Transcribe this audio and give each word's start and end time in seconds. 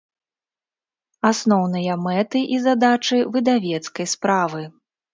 Асноўныя 1.31 1.99
мэты 2.07 2.39
i 2.57 2.59
задачы 2.65 3.23
выдавецкай 3.39 4.13
справы 4.19 4.61